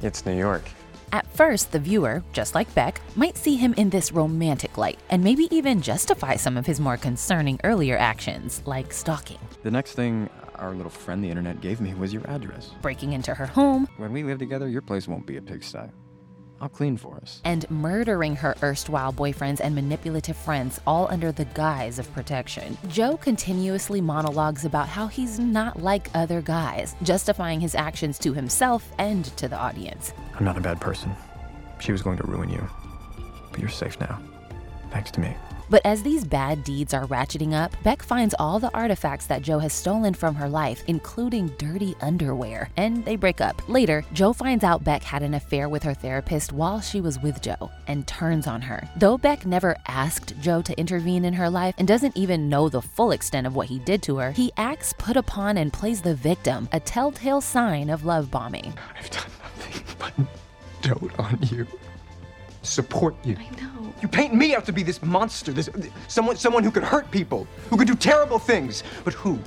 It's 0.00 0.24
New 0.26 0.36
York. 0.36 0.64
At 1.12 1.26
first, 1.32 1.70
the 1.72 1.78
viewer, 1.78 2.24
just 2.32 2.54
like 2.54 2.74
Beck, 2.74 3.00
might 3.16 3.36
see 3.36 3.56
him 3.56 3.74
in 3.74 3.90
this 3.90 4.12
romantic 4.12 4.78
light 4.78 4.98
and 5.10 5.22
maybe 5.22 5.46
even 5.54 5.82
justify 5.82 6.36
some 6.36 6.56
of 6.56 6.64
his 6.64 6.80
more 6.80 6.96
concerning 6.96 7.60
earlier 7.64 7.98
actions, 7.98 8.62
like 8.64 8.92
stalking, 8.92 9.38
The 9.62 9.70
next 9.70 9.92
thing 9.92 10.30
our 10.54 10.72
little 10.74 10.90
friend 10.90 11.22
the 11.22 11.28
internet 11.28 11.60
gave 11.60 11.80
me 11.80 11.92
was 11.94 12.12
your 12.12 12.26
address. 12.30 12.70
breaking 12.80 13.12
into 13.12 13.34
her 13.34 13.46
home, 13.46 13.86
When 13.98 14.12
we 14.12 14.22
live 14.24 14.38
together, 14.38 14.68
your 14.68 14.80
place 14.82 15.06
won't 15.06 15.26
be 15.26 15.36
a 15.36 15.42
pigsty. 15.42 15.90
I'll 16.62 16.68
clean 16.68 16.96
for 16.96 17.16
us. 17.16 17.40
and 17.44 17.68
murdering 17.70 18.36
her 18.36 18.56
erstwhile 18.62 19.12
boyfriends 19.12 19.60
and 19.60 19.74
manipulative 19.74 20.36
friends, 20.36 20.80
all 20.86 21.08
under 21.10 21.32
the 21.32 21.44
guise 21.46 21.98
of 21.98 22.10
protection. 22.14 22.78
Joe 22.88 23.16
continuously 23.16 24.00
monologues 24.00 24.64
about 24.64 24.88
how 24.88 25.08
he's 25.08 25.40
not 25.40 25.82
like 25.82 26.08
other 26.14 26.40
guys, 26.40 26.94
justifying 27.02 27.60
his 27.60 27.74
actions 27.74 28.16
to 28.20 28.32
himself 28.32 28.88
and 28.98 29.24
to 29.36 29.48
the 29.48 29.58
audience. 29.58 30.12
I'm 30.38 30.44
not 30.44 30.56
a 30.56 30.60
bad 30.60 30.80
person. 30.80 31.10
She 31.80 31.90
was 31.90 32.00
going 32.00 32.18
to 32.18 32.26
ruin 32.28 32.48
you. 32.48 32.64
But 33.50 33.58
you're 33.58 33.68
safe 33.68 33.98
now. 33.98 34.20
Thanks 34.92 35.10
to 35.12 35.20
me. 35.20 35.34
But 35.72 35.86
as 35.86 36.02
these 36.02 36.22
bad 36.22 36.64
deeds 36.64 36.92
are 36.92 37.06
ratcheting 37.06 37.54
up, 37.54 37.74
Beck 37.82 38.02
finds 38.02 38.34
all 38.38 38.58
the 38.58 38.70
artifacts 38.74 39.24
that 39.28 39.40
Joe 39.40 39.58
has 39.58 39.72
stolen 39.72 40.12
from 40.12 40.34
her 40.34 40.46
life, 40.46 40.84
including 40.86 41.48
dirty 41.56 41.96
underwear, 42.02 42.68
and 42.76 43.02
they 43.06 43.16
break 43.16 43.40
up. 43.40 43.66
Later, 43.70 44.04
Joe 44.12 44.34
finds 44.34 44.64
out 44.64 44.84
Beck 44.84 45.02
had 45.02 45.22
an 45.22 45.32
affair 45.32 45.70
with 45.70 45.82
her 45.84 45.94
therapist 45.94 46.52
while 46.52 46.82
she 46.82 47.00
was 47.00 47.18
with 47.20 47.40
Joe 47.40 47.70
and 47.86 48.06
turns 48.06 48.46
on 48.46 48.60
her. 48.60 48.86
Though 48.98 49.16
Beck 49.16 49.46
never 49.46 49.74
asked 49.88 50.38
Joe 50.42 50.60
to 50.60 50.78
intervene 50.78 51.24
in 51.24 51.32
her 51.32 51.48
life 51.48 51.74
and 51.78 51.88
doesn't 51.88 52.18
even 52.18 52.50
know 52.50 52.68
the 52.68 52.82
full 52.82 53.12
extent 53.12 53.46
of 53.46 53.56
what 53.56 53.68
he 53.68 53.78
did 53.78 54.02
to 54.02 54.18
her, 54.18 54.30
he 54.30 54.52
acts 54.58 54.92
put 54.98 55.16
upon 55.16 55.56
and 55.56 55.72
plays 55.72 56.02
the 56.02 56.14
victim, 56.14 56.68
a 56.72 56.80
telltale 56.80 57.40
sign 57.40 57.88
of 57.88 58.04
love 58.04 58.30
bombing. 58.30 58.74
I've 58.98 59.08
done 59.08 59.30
nothing 59.42 59.84
but 59.98 60.12
dote 60.82 61.18
on 61.18 61.38
you. 61.50 61.66
Support 62.62 63.16
you. 63.24 63.36
I 63.38 63.60
know. 63.60 63.92
You 64.00 64.08
paint 64.08 64.34
me 64.34 64.54
out 64.54 64.64
to 64.66 64.72
be 64.72 64.82
this 64.82 65.02
monster, 65.02 65.52
this 65.52 65.68
someone 66.08 66.36
someone 66.36 66.64
who 66.64 66.70
could 66.70 66.84
hurt 66.84 67.10
people, 67.10 67.46
who 67.70 67.76
could 67.76 67.86
do 67.86 67.94
terrible 67.94 68.38
things. 68.38 68.82
But 69.04 69.14
who 69.14 69.38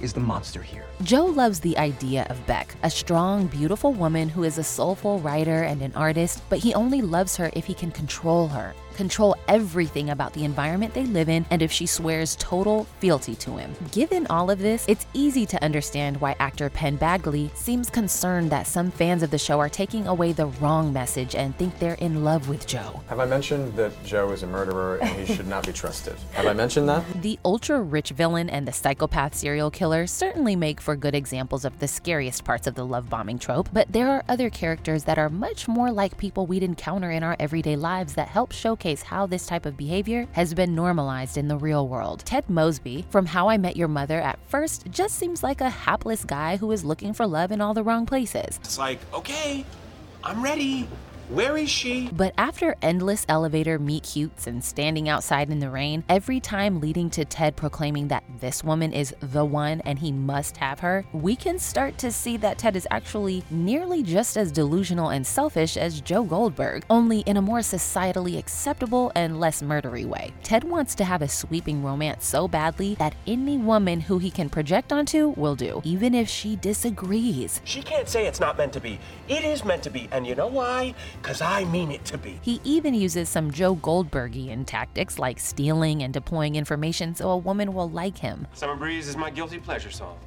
is 0.00 0.12
the 0.12 0.20
monster 0.20 0.62
here? 0.62 0.84
Joe 1.02 1.24
loves 1.26 1.60
the 1.60 1.76
idea 1.78 2.26
of 2.28 2.46
Beck, 2.46 2.74
a 2.82 2.90
strong, 2.90 3.46
beautiful 3.46 3.92
woman 3.92 4.28
who 4.28 4.44
is 4.44 4.58
a 4.58 4.64
soulful 4.64 5.20
writer 5.20 5.62
and 5.62 5.82
an 5.82 5.92
artist, 5.94 6.42
but 6.48 6.58
he 6.58 6.74
only 6.74 7.00
loves 7.00 7.36
her 7.36 7.50
if 7.54 7.64
he 7.66 7.74
can 7.74 7.90
control 7.90 8.48
her, 8.48 8.74
control 8.96 9.36
everything 9.46 10.10
about 10.10 10.32
the 10.32 10.44
environment 10.44 10.94
they 10.94 11.04
live 11.04 11.28
in, 11.28 11.44
and 11.50 11.62
if 11.62 11.70
she 11.70 11.86
swears 11.86 12.34
total 12.36 12.84
fealty 12.98 13.34
to 13.36 13.56
him. 13.56 13.74
Given 13.92 14.26
all 14.28 14.50
of 14.50 14.58
this, 14.58 14.84
it's 14.88 15.06
easy 15.12 15.46
to 15.46 15.62
understand 15.62 16.20
why 16.20 16.34
actor 16.40 16.70
Penn 16.70 16.98
Badgley 16.98 17.54
seems 17.54 17.90
concerned 17.90 18.50
that 18.50 18.66
some 18.66 18.90
fans 18.90 19.22
of 19.22 19.30
the 19.30 19.38
show 19.38 19.60
are 19.60 19.68
taking 19.68 20.06
away 20.06 20.32
the 20.32 20.46
wrong 20.46 20.92
message 20.92 21.34
and 21.34 21.56
think 21.56 21.78
they're 21.78 21.94
in 21.94 22.24
love 22.24 22.48
with 22.48 22.66
Joe. 22.66 23.02
Have 23.08 23.20
I 23.20 23.26
mentioned 23.26 23.74
that 23.76 23.92
Joe 24.04 24.32
is 24.32 24.42
a 24.42 24.46
murderer 24.46 24.96
and 24.96 25.10
he 25.10 25.34
should 25.34 25.46
not 25.46 25.66
be 25.66 25.72
trusted? 25.72 26.16
Have 26.32 26.46
I 26.46 26.54
mentioned 26.54 26.88
that? 26.88 27.04
The 27.22 27.38
ultra 27.44 27.80
rich 27.80 28.10
villain 28.10 28.48
and 28.48 28.66
the 28.66 28.72
psychopath 28.72 29.34
serial 29.34 29.70
killer 29.70 30.06
certainly 30.06 30.56
make 30.56 30.80
for 30.80 30.96
good 30.96 31.14
examples 31.14 31.64
of 31.64 31.78
the 31.78 31.88
scariest 31.88 32.44
parts 32.44 32.66
of 32.66 32.74
the 32.74 32.86
love 32.86 33.10
bombing 33.10 33.38
trope, 33.38 33.68
but 33.72 33.92
there 33.92 34.08
are 34.08 34.24
other 34.28 34.48
characters 34.48 35.04
that 35.04 35.18
are 35.18 35.28
much 35.28 35.68
more 35.68 35.92
like 35.92 36.16
people 36.16 36.46
we'd 36.46 36.62
encounter 36.62 37.10
in 37.10 37.22
our 37.22 37.36
everyday 37.38 37.76
lives 37.76 38.14
that 38.14 38.28
help 38.28 38.52
showcase 38.52 38.85
showcase 38.86 39.02
how 39.02 39.26
this 39.26 39.46
type 39.46 39.66
of 39.66 39.76
behavior 39.76 40.28
has 40.32 40.54
been 40.54 40.74
normalized 40.74 41.36
in 41.36 41.48
the 41.48 41.56
real 41.56 41.88
world. 41.88 42.22
Ted 42.24 42.48
Mosby, 42.48 43.04
from 43.10 43.26
How 43.26 43.48
I 43.48 43.56
Met 43.58 43.76
Your 43.76 43.88
Mother, 43.88 44.20
at 44.20 44.38
first 44.46 44.86
just 44.90 45.16
seems 45.16 45.42
like 45.42 45.60
a 45.60 45.68
hapless 45.68 46.24
guy 46.24 46.56
who 46.56 46.70
is 46.70 46.84
looking 46.84 47.12
for 47.12 47.26
love 47.26 47.50
in 47.50 47.60
all 47.60 47.74
the 47.74 47.82
wrong 47.82 48.06
places. 48.06 48.60
It's 48.62 48.78
like, 48.78 49.00
okay, 49.12 49.64
I'm 50.22 50.40
ready. 50.42 50.88
Where 51.28 51.56
is 51.56 51.68
she? 51.68 52.08
But 52.12 52.34
after 52.38 52.76
endless 52.82 53.26
elevator 53.28 53.80
meet 53.80 54.04
cutes 54.04 54.46
and 54.46 54.62
standing 54.62 55.08
outside 55.08 55.50
in 55.50 55.58
the 55.58 55.70
rain, 55.70 56.04
every 56.08 56.38
time 56.38 56.80
leading 56.80 57.10
to 57.10 57.24
Ted 57.24 57.56
proclaiming 57.56 58.06
that 58.08 58.22
this 58.38 58.62
woman 58.62 58.92
is 58.92 59.12
the 59.18 59.44
one 59.44 59.80
and 59.80 59.98
he 59.98 60.12
must 60.12 60.56
have 60.58 60.78
her, 60.78 61.04
we 61.12 61.34
can 61.34 61.58
start 61.58 61.98
to 61.98 62.12
see 62.12 62.36
that 62.36 62.58
Ted 62.58 62.76
is 62.76 62.86
actually 62.92 63.42
nearly 63.50 64.04
just 64.04 64.36
as 64.36 64.52
delusional 64.52 65.08
and 65.08 65.26
selfish 65.26 65.76
as 65.76 66.00
Joe 66.00 66.22
Goldberg, 66.22 66.84
only 66.88 67.20
in 67.20 67.36
a 67.36 67.42
more 67.42 67.58
societally 67.58 68.38
acceptable 68.38 69.10
and 69.16 69.40
less 69.40 69.62
murdery 69.62 70.06
way. 70.06 70.32
Ted 70.44 70.62
wants 70.62 70.94
to 70.94 71.04
have 71.04 71.22
a 71.22 71.28
sweeping 71.28 71.82
romance 71.82 72.24
so 72.24 72.46
badly 72.46 72.94
that 72.96 73.16
any 73.26 73.58
woman 73.58 74.00
who 74.00 74.18
he 74.18 74.30
can 74.30 74.48
project 74.48 74.92
onto 74.92 75.30
will 75.30 75.56
do, 75.56 75.82
even 75.82 76.14
if 76.14 76.28
she 76.28 76.54
disagrees. 76.54 77.60
She 77.64 77.82
can't 77.82 78.08
say 78.08 78.28
it's 78.28 78.38
not 78.38 78.56
meant 78.56 78.72
to 78.74 78.80
be. 78.80 79.00
It 79.26 79.42
is 79.42 79.64
meant 79.64 79.82
to 79.82 79.90
be. 79.90 80.08
And 80.12 80.24
you 80.24 80.36
know 80.36 80.46
why? 80.46 80.94
Because 81.20 81.40
I 81.40 81.64
mean 81.64 81.90
it 81.90 82.04
to 82.06 82.18
be. 82.18 82.38
He 82.42 82.60
even 82.64 82.94
uses 82.94 83.28
some 83.28 83.50
Joe 83.50 83.76
Goldbergian 83.76 84.64
tactics 84.66 85.18
like 85.18 85.38
stealing 85.40 86.02
and 86.02 86.12
deploying 86.14 86.56
information 86.56 87.14
so 87.14 87.30
a 87.30 87.36
woman 87.36 87.74
will 87.74 87.90
like 87.90 88.16
him. 88.16 88.46
Summer 88.54 88.76
Breeze 88.76 89.08
is 89.08 89.16
my 89.16 89.30
guilty 89.30 89.58
pleasure 89.58 89.90
song. 89.90 90.18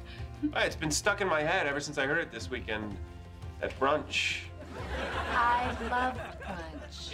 It's 0.56 0.76
been 0.76 0.90
stuck 0.90 1.20
in 1.20 1.28
my 1.28 1.42
head 1.42 1.66
ever 1.66 1.80
since 1.80 1.98
I 1.98 2.06
heard 2.06 2.18
it 2.18 2.32
this 2.32 2.50
weekend 2.50 2.96
at 3.62 3.78
brunch. 3.78 4.40
I 5.32 5.76
love 5.90 6.16
brunch. 6.16 6.29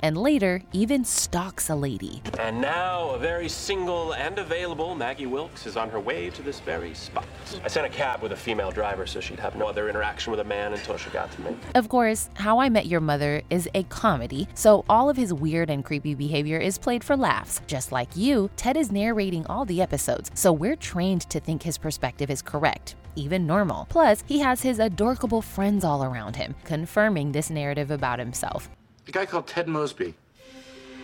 And 0.03 0.17
later, 0.17 0.63
even 0.73 1.05
stalks 1.05 1.71
a 1.71 1.75
lady. 1.75 2.23
And 2.39 2.61
now, 2.61 3.11
a 3.11 3.19
very 3.19 3.49
single 3.49 4.15
and 4.15 4.39
available 4.39 4.95
Maggie 4.95 5.27
Wilkes 5.27 5.67
is 5.67 5.77
on 5.77 5.91
her 5.91 6.01
way 6.01 6.31
to 6.31 6.43
this 6.43 6.61
very 6.61 6.95
spot. 6.95 7.27
I 7.65 7.69
sent 7.69 7.87
a 7.87 7.91
cab 7.91 8.23
with 8.23 8.33
a 8.33 8.37
female 8.37 8.71
driver 8.71 9.07
so 9.07 9.21
she'd 9.21 9.41
have 9.41 9.57
no 9.57 9.67
other 9.67 9.89
interaction 9.89 10.31
with 10.31 10.41
a 10.41 10.45
man 10.45 10.73
until 10.73 10.97
she 10.97 11.11
got 11.11 11.33
to 11.33 11.41
me. 11.41 11.57
Of 11.75 11.89
course, 11.89 12.29
How 12.35 12.59
I 12.59 12.69
Met 12.69 12.87
Your 12.87 13.01
Mother 13.01 13.43
is 13.51 13.69
a 13.75 13.85
comedy, 13.85 14.49
so 14.55 14.85
all 14.89 15.09
of 15.09 15.17
his 15.17 15.33
weird 15.33 15.71
and 15.71 15.85
creepy 15.85 16.15
behavior 16.15 16.59
is 16.59 16.79
played 16.79 17.03
for 17.03 17.17
laughs. 17.17 17.61
Just 17.67 17.93
like 17.93 18.15
you, 18.17 18.51
Ted 18.57 18.77
is 18.77 18.93
narrating 18.93 19.47
all 19.47 19.65
the 19.65 19.81
episodes, 19.81 20.31
so 20.35 20.53
we're 20.53 20.77
trained 20.77 21.23
to 21.31 21.41
think 21.41 21.63
his 21.63 21.79
perspective 21.79 22.31
is 22.31 22.43
correct 22.43 22.95
even 23.19 23.47
normal. 23.47 23.87
Plus, 23.89 24.23
he 24.27 24.41
has 24.41 24.61
his 24.61 24.79
adorable 24.79 25.41
friends 25.41 25.85
all 25.85 26.05
around 26.05 26.37
him, 26.37 26.55
confirming 26.65 27.33
this 27.33 27.49
narrative 27.49 27.91
about 27.91 28.19
himself. 28.19 28.69
A 29.09 29.13
guy 29.13 29.25
called 29.25 29.47
Ted 29.47 29.69
Mosby. 29.69 30.15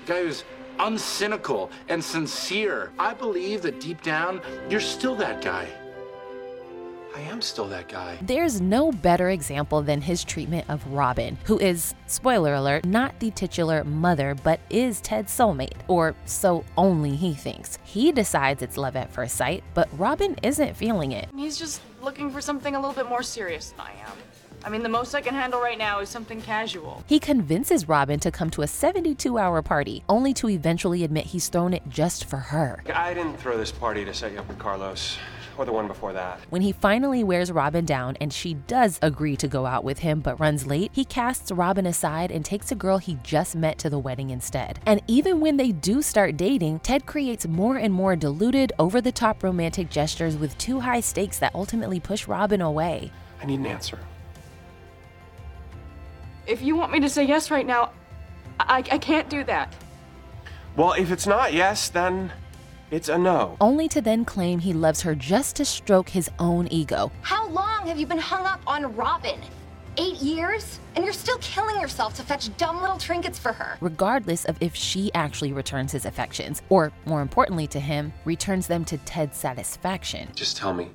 A 0.04 0.08
guy 0.08 0.22
who's 0.22 0.42
uncynical 0.78 1.70
and 1.88 2.02
sincere. 2.02 2.90
I 2.98 3.14
believe 3.14 3.62
that 3.62 3.80
deep 3.80 4.02
down, 4.02 4.40
you're 4.68 4.80
still 4.80 5.14
that 5.16 5.40
guy. 5.40 5.68
I 7.14 7.20
am 7.20 7.40
still 7.42 7.68
that 7.68 7.88
guy. 7.88 8.18
There's 8.22 8.60
no 8.60 8.90
better 8.90 9.30
example 9.30 9.82
than 9.82 10.00
his 10.00 10.24
treatment 10.24 10.68
of 10.68 10.84
Robin, 10.88 11.36
who 11.44 11.58
is, 11.58 11.94
spoiler 12.06 12.54
alert, 12.54 12.86
not 12.86 13.20
the 13.20 13.30
titular 13.30 13.84
mother, 13.84 14.34
but 14.42 14.60
is 14.70 15.00
Ted's 15.02 15.30
soulmate, 15.30 15.76
or 15.88 16.16
so 16.24 16.64
only 16.76 17.14
he 17.14 17.34
thinks. 17.34 17.78
He 17.84 18.10
decides 18.10 18.62
it's 18.62 18.78
love 18.78 18.96
at 18.96 19.12
first 19.12 19.36
sight, 19.36 19.62
but 19.74 19.88
Robin 19.96 20.36
isn't 20.42 20.74
feeling 20.74 21.12
it. 21.12 21.28
He's 21.36 21.58
just 21.58 21.82
looking 22.00 22.30
for 22.30 22.40
something 22.40 22.74
a 22.74 22.80
little 22.80 22.94
bit 22.94 23.08
more 23.08 23.22
serious 23.22 23.70
than 23.70 23.80
I 23.80 23.90
am. 23.90 24.16
I 24.64 24.68
mean, 24.68 24.82
the 24.82 24.88
most 24.88 25.14
I 25.14 25.20
can 25.20 25.34
handle 25.34 25.60
right 25.60 25.76
now 25.76 25.98
is 25.98 26.08
something 26.08 26.40
casual. 26.40 27.02
He 27.08 27.18
convinces 27.18 27.88
Robin 27.88 28.20
to 28.20 28.30
come 28.30 28.48
to 28.50 28.62
a 28.62 28.68
72 28.68 29.36
hour 29.36 29.60
party, 29.60 30.04
only 30.08 30.32
to 30.34 30.48
eventually 30.48 31.02
admit 31.02 31.26
he's 31.26 31.48
thrown 31.48 31.74
it 31.74 31.82
just 31.88 32.26
for 32.26 32.36
her. 32.36 32.82
I 32.94 33.12
didn't 33.12 33.38
throw 33.38 33.56
this 33.56 33.72
party 33.72 34.04
to 34.04 34.14
set 34.14 34.32
you 34.32 34.38
up 34.38 34.46
with 34.46 34.60
Carlos, 34.60 35.18
or 35.58 35.64
the 35.64 35.72
one 35.72 35.88
before 35.88 36.12
that. 36.12 36.38
When 36.50 36.62
he 36.62 36.70
finally 36.70 37.24
wears 37.24 37.50
Robin 37.50 37.84
down 37.84 38.16
and 38.20 38.32
she 38.32 38.54
does 38.54 39.00
agree 39.02 39.36
to 39.36 39.48
go 39.48 39.66
out 39.66 39.82
with 39.82 39.98
him 39.98 40.20
but 40.20 40.38
runs 40.38 40.64
late, 40.64 40.92
he 40.94 41.04
casts 41.04 41.50
Robin 41.50 41.86
aside 41.86 42.30
and 42.30 42.44
takes 42.44 42.70
a 42.70 42.76
girl 42.76 42.98
he 42.98 43.18
just 43.24 43.56
met 43.56 43.78
to 43.78 43.90
the 43.90 43.98
wedding 43.98 44.30
instead. 44.30 44.78
And 44.86 45.02
even 45.08 45.40
when 45.40 45.56
they 45.56 45.72
do 45.72 46.02
start 46.02 46.36
dating, 46.36 46.80
Ted 46.80 47.04
creates 47.04 47.48
more 47.48 47.76
and 47.76 47.92
more 47.92 48.14
diluted, 48.14 48.72
over 48.78 49.00
the 49.00 49.12
top 49.12 49.42
romantic 49.42 49.90
gestures 49.90 50.36
with 50.36 50.56
too 50.56 50.80
high 50.80 51.00
stakes 51.00 51.38
that 51.40 51.54
ultimately 51.54 51.98
push 51.98 52.28
Robin 52.28 52.60
away. 52.60 53.10
I 53.42 53.46
need 53.46 53.58
an 53.58 53.66
answer. 53.66 53.98
If 56.46 56.62
you 56.62 56.76
want 56.76 56.92
me 56.92 57.00
to 57.00 57.08
say 57.08 57.24
yes 57.24 57.50
right 57.50 57.66
now, 57.66 57.92
I, 58.58 58.78
I 58.78 58.98
can't 58.98 59.28
do 59.28 59.44
that. 59.44 59.74
Well, 60.76 60.92
if 60.94 61.10
it's 61.10 61.26
not 61.26 61.52
yes, 61.52 61.88
then 61.88 62.32
it's 62.90 63.08
a 63.08 63.16
no. 63.16 63.56
Only 63.60 63.88
to 63.88 64.00
then 64.00 64.24
claim 64.24 64.58
he 64.58 64.72
loves 64.72 65.00
her 65.02 65.14
just 65.14 65.56
to 65.56 65.64
stroke 65.64 66.08
his 66.08 66.30
own 66.38 66.68
ego. 66.68 67.12
How 67.22 67.48
long 67.48 67.86
have 67.86 67.98
you 67.98 68.06
been 68.06 68.18
hung 68.18 68.44
up 68.44 68.60
on 68.66 68.94
Robin? 68.96 69.40
Eight 69.98 70.16
years? 70.16 70.80
And 70.96 71.04
you're 71.04 71.12
still 71.12 71.38
killing 71.38 71.80
yourself 71.80 72.14
to 72.14 72.22
fetch 72.22 72.54
dumb 72.56 72.80
little 72.80 72.96
trinkets 72.96 73.38
for 73.38 73.52
her. 73.52 73.76
Regardless 73.80 74.44
of 74.46 74.56
if 74.60 74.74
she 74.74 75.12
actually 75.14 75.52
returns 75.52 75.92
his 75.92 76.06
affections, 76.06 76.62
or 76.70 76.92
more 77.04 77.20
importantly 77.20 77.66
to 77.68 77.80
him, 77.80 78.12
returns 78.24 78.66
them 78.66 78.84
to 78.86 78.96
Ted's 78.98 79.36
satisfaction. 79.36 80.28
Just 80.34 80.56
tell 80.56 80.72
me. 80.72 80.90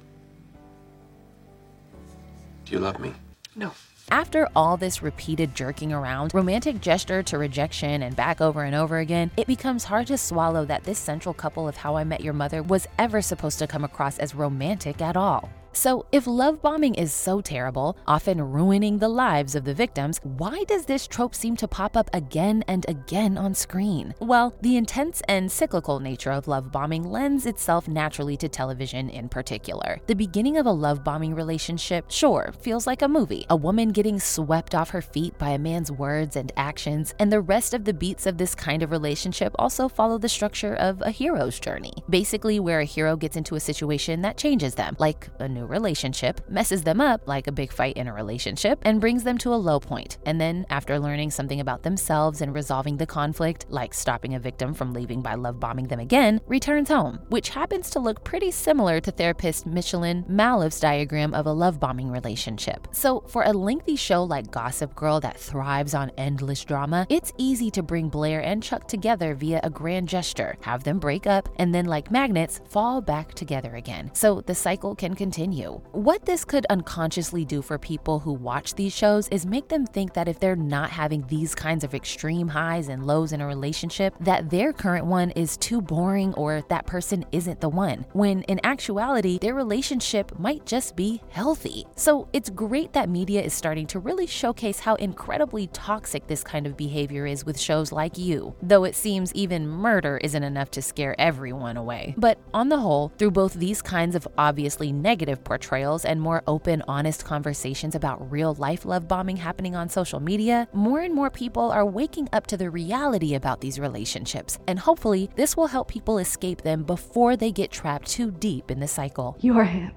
Do 2.66 2.74
you 2.74 2.80
love 2.80 3.00
me? 3.00 3.13
No. 3.56 3.72
After 4.09 4.47
all 4.55 4.77
this 4.77 5.03
repeated 5.03 5.53
jerking 5.53 5.91
around, 5.91 6.33
romantic 6.33 6.79
gesture 6.79 7.21
to 7.23 7.37
rejection, 7.37 8.01
and 8.01 8.15
back 8.15 8.39
over 8.39 8.63
and 8.63 8.73
over 8.73 8.99
again, 8.99 9.31
it 9.35 9.47
becomes 9.47 9.83
hard 9.83 10.07
to 10.07 10.17
swallow 10.17 10.63
that 10.63 10.85
this 10.85 10.97
central 10.97 11.33
couple 11.33 11.67
of 11.67 11.75
How 11.75 11.97
I 11.97 12.05
Met 12.05 12.21
Your 12.21 12.33
Mother 12.33 12.63
was 12.63 12.87
ever 12.97 13.21
supposed 13.21 13.59
to 13.59 13.67
come 13.67 13.83
across 13.83 14.17
as 14.17 14.33
romantic 14.33 15.01
at 15.01 15.17
all. 15.17 15.49
So, 15.77 16.07
if 16.12 16.25
love 16.25 16.60
bombing 16.63 16.96
is 16.96 17.13
so 17.13 17.39
terrible, 17.39 18.00
often 18.07 18.41
ruining 18.41 18.98
the 18.98 19.10
lives 19.10 19.53
of 19.53 19.63
the 19.63 19.75
victims, 19.75 20.19
why 20.24 20.63
does 20.63 20.86
this 20.86 21.05
trope 21.05 21.36
seem 21.36 21.55
to 21.57 21.67
pop 21.67 21.96
up 21.96 22.10
again 22.13 22.63
and 22.67 22.84
again 22.89 23.38
on 23.38 23.53
screen? 23.53 24.15
Well, 24.19 24.55
the 24.62 24.75
intense 24.75 25.22
and 25.27 25.51
cyclical 25.51 26.00
nature 26.00 26.31
of 26.31 26.48
love 26.48 26.72
bombing 26.72 27.03
lends 27.03 27.46
itself 27.46 27.88
naturally 27.88 28.36
to 28.38 28.50
television 28.50 29.07
in 29.12 29.29
particular. 29.29 30.00
The 30.07 30.15
beginning 30.15 30.57
of 30.57 30.65
a 30.65 30.72
love 30.72 31.03
bombing 31.03 31.36
relationship, 31.36 32.05
sure, 32.10 32.55
feels 32.60 32.88
like 32.88 33.03
a 33.03 33.07
movie 33.07 33.46
a 33.48 33.55
woman 33.55 33.89
getting 33.89 34.19
swept 34.19 34.74
off 34.74 34.89
her 34.89 35.03
feet 35.03 35.38
by 35.38 35.51
a 35.51 35.60
man's 35.60 35.91
words 35.91 36.36
and 36.36 36.51
actions, 36.57 37.13
and 37.19 37.31
the 37.31 37.39
rest 37.39 37.75
of 37.75 37.86
the 37.86 37.93
beats 37.93 38.25
of 38.25 38.39
this 38.39 38.55
kind 38.55 38.81
of 38.81 38.89
relationship 38.89 39.53
also 39.60 39.88
follow 39.88 40.17
the 40.17 40.27
structure 40.27 40.74
of 40.74 41.03
a 41.03 41.12
hero's 41.12 41.60
journey. 41.60 41.93
Basically, 42.10 42.60
where 42.60 42.79
a 42.79 42.84
hero 42.84 43.15
gets 43.15 43.38
into 43.38 43.53
a 43.53 43.60
situation 43.60 44.24
that 44.24 44.38
changes 44.38 44.74
them, 44.74 44.96
like 44.98 45.29
a 45.38 45.48
new 45.48 45.66
relationship, 45.67 46.41
messes 46.50 46.83
them 46.83 47.01
up 47.01 47.27
like 47.27 47.47
a 47.47 47.51
big 47.51 47.71
fight 47.71 47.97
in 47.97 48.07
a 48.07 48.13
relationship, 48.13 48.79
and 48.83 49.01
brings 49.01 49.24
them 49.24 49.38
to 49.39 49.53
a 49.53 49.55
low 49.55 49.79
point. 49.79 50.17
And 50.25 50.39
then, 50.39 50.65
after 50.69 51.00
learning 51.00 51.31
something 51.31 51.59
about 51.59 51.83
themselves 51.83 52.41
and 52.41 52.53
resolving 52.53 52.97
the 52.97 53.05
conflict, 53.05 53.65
like 53.69 53.93
stopping 53.93 54.36
a 54.36 54.39
victim 54.39 54.74
from 54.74 54.93
leaving 54.93 55.21
by 55.21 55.36
love 55.36 55.59
bombing 55.59 55.88
them 55.88 56.00
again, 56.00 56.41
returns 56.47 56.89
home, 56.89 57.19
which 57.29 57.50
happens 57.50 57.89
to 57.91 58.00
look 58.00 58.24
pretty 58.24 58.51
similar 58.51 59.00
to 59.01 59.12
therapist 59.12 59.65
Michelin 59.65 60.24
Malouf's 60.29 60.79
diagram 60.79 61.33
of 61.33 61.45
a 61.45 61.51
love 61.51 61.79
bombing 61.79 62.12
relationship. 62.12 62.88
So, 62.91 63.21
for 63.27 63.43
a 63.43 63.53
lengthy 63.53 63.95
show 63.95 64.24
like 64.24 64.51
Gossip 64.51 64.95
Girl 64.95 65.19
that 65.21 65.39
thrives 65.39 65.93
on 65.93 66.12
endless 66.17 66.63
drama, 66.63 67.05
it's 67.09 67.33
easy 67.38 67.71
to 67.71 67.83
bring 67.83 68.09
Blair 68.09 68.41
and 68.41 68.62
Chuck 68.62 68.88
together 68.88 69.33
via 69.33 69.59
a 69.63 69.69
grand 69.69 70.07
gesture, 70.07 70.57
have 70.62 70.83
them 70.83 71.00
break 71.00 71.27
up, 71.27 71.50
and 71.57 71.74
then, 71.74 71.86
like 71.86 72.12
magnets, 72.12 72.62
fall 72.69 73.01
back 73.01 73.33
together 73.33 73.75
again. 73.75 74.12
So 74.13 74.41
the 74.41 74.55
cycle 74.55 74.95
can 74.95 75.15
continue. 75.15 75.56
What 75.65 76.25
this 76.25 76.45
could 76.45 76.65
unconsciously 76.69 77.45
do 77.45 77.61
for 77.61 77.77
people 77.77 78.19
who 78.19 78.33
watch 78.33 78.75
these 78.75 78.95
shows 78.95 79.27
is 79.29 79.45
make 79.45 79.67
them 79.67 79.85
think 79.85 80.13
that 80.13 80.27
if 80.27 80.39
they're 80.39 80.55
not 80.55 80.89
having 80.89 81.25
these 81.27 81.55
kinds 81.55 81.83
of 81.83 81.93
extreme 81.93 82.47
highs 82.47 82.89
and 82.89 83.05
lows 83.05 83.31
in 83.33 83.41
a 83.41 83.47
relationship, 83.47 84.13
that 84.19 84.49
their 84.49 84.73
current 84.73 85.05
one 85.05 85.31
is 85.31 85.57
too 85.57 85.81
boring 85.81 86.33
or 86.35 86.63
that 86.69 86.85
person 86.85 87.25
isn't 87.31 87.61
the 87.61 87.69
one, 87.69 88.05
when 88.13 88.43
in 88.43 88.59
actuality, 88.63 89.39
their 89.39 89.55
relationship 89.55 90.37
might 90.37 90.65
just 90.65 90.95
be 90.95 91.21
healthy. 91.29 91.85
So 91.95 92.27
it's 92.33 92.49
great 92.49 92.93
that 92.93 93.09
media 93.09 93.41
is 93.41 93.53
starting 93.53 93.87
to 93.87 93.99
really 93.99 94.27
showcase 94.27 94.79
how 94.79 94.95
incredibly 94.95 95.67
toxic 95.67 96.27
this 96.27 96.43
kind 96.43 96.67
of 96.67 96.77
behavior 96.77 97.25
is 97.25 97.45
with 97.45 97.59
shows 97.59 97.91
like 97.91 98.17
You, 98.17 98.55
though 98.61 98.83
it 98.83 98.95
seems 98.95 99.33
even 99.33 99.67
murder 99.67 100.17
isn't 100.17 100.43
enough 100.43 100.71
to 100.71 100.81
scare 100.81 101.19
everyone 101.19 101.77
away. 101.77 102.13
But 102.17 102.37
on 102.53 102.69
the 102.69 102.79
whole, 102.79 103.11
through 103.17 103.31
both 103.31 103.53
these 103.53 103.81
kinds 103.81 104.15
of 104.15 104.27
obviously 104.37 104.91
negative 105.38 105.44
portrayals 105.44 106.06
and 106.06 106.20
more 106.20 106.41
open, 106.48 106.84
honest 106.88 107.25
conversations 107.25 107.96
about 107.96 108.32
real 108.32 108.56
life 108.56 108.86
love 108.86 109.08
bombing 109.08 109.38
happening 109.38 109.75
on 109.75 109.89
social 109.89 110.20
media, 110.20 110.67
more 110.74 111.01
and 111.01 111.13
more 111.13 111.29
people 111.29 111.72
are 111.72 111.86
waking 111.86 112.27
up 112.34 112.48
to 112.48 112.58
the 112.58 112.70
reality 112.70 113.36
about 113.36 113.62
these 113.62 113.79
relationships. 113.79 114.60
And 114.67 114.79
hopefully, 114.79 115.29
this 115.36 115.56
will 115.56 115.67
help 115.67 115.88
people 115.88 116.20
escape 116.20 116.62
them 116.62 116.84
before 116.84 117.38
they 117.38 117.51
get 117.51 117.72
trapped 117.72 118.08
too 118.08 118.32
deep 118.32 118.72
in 118.72 118.79
the 118.79 118.88
cycle. 118.88 119.36
You 119.41 119.58
are 119.58 119.65
him. 119.65 119.91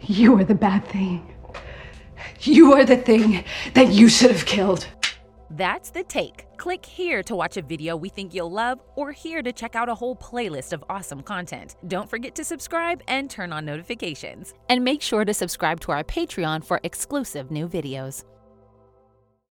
You 0.00 0.38
are 0.38 0.44
the 0.44 0.54
bad 0.54 0.84
thing. 0.88 1.20
You 2.40 2.72
are 2.74 2.84
the 2.84 2.96
thing 2.96 3.44
that 3.74 3.88
you 3.92 4.08
should 4.08 4.30
have 4.30 4.46
killed. 4.46 4.86
That's 5.56 5.90
the 5.90 6.02
take. 6.02 6.46
Click 6.56 6.86
here 6.86 7.22
to 7.24 7.36
watch 7.36 7.58
a 7.58 7.62
video 7.62 7.94
we 7.94 8.08
think 8.08 8.32
you'll 8.32 8.50
love, 8.50 8.80
or 8.96 9.12
here 9.12 9.42
to 9.42 9.52
check 9.52 9.76
out 9.76 9.90
a 9.90 9.94
whole 9.94 10.16
playlist 10.16 10.72
of 10.72 10.82
awesome 10.88 11.22
content. 11.22 11.76
Don't 11.88 12.08
forget 12.08 12.34
to 12.36 12.44
subscribe 12.44 13.02
and 13.06 13.28
turn 13.28 13.52
on 13.52 13.66
notifications. 13.66 14.54
And 14.70 14.82
make 14.82 15.02
sure 15.02 15.26
to 15.26 15.34
subscribe 15.34 15.78
to 15.80 15.92
our 15.92 16.04
Patreon 16.04 16.64
for 16.64 16.80
exclusive 16.84 17.50
new 17.50 17.68
videos. 17.68 18.24